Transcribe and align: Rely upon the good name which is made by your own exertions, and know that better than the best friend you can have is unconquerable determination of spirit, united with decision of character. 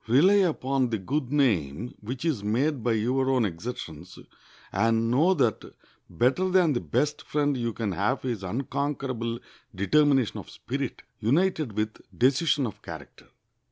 Rely 0.07 0.37
upon 0.49 0.89
the 0.89 0.97
good 0.97 1.31
name 1.31 1.93
which 2.01 2.25
is 2.25 2.43
made 2.43 2.83
by 2.83 2.93
your 2.93 3.29
own 3.29 3.45
exertions, 3.45 4.17
and 4.71 5.11
know 5.11 5.35
that 5.35 5.63
better 6.09 6.49
than 6.49 6.73
the 6.73 6.79
best 6.81 7.21
friend 7.21 7.55
you 7.55 7.71
can 7.71 7.91
have 7.91 8.25
is 8.25 8.41
unconquerable 8.43 9.37
determination 9.75 10.39
of 10.39 10.49
spirit, 10.49 11.03
united 11.19 11.73
with 11.73 12.01
decision 12.17 12.65
of 12.65 12.81
character. 12.81 13.27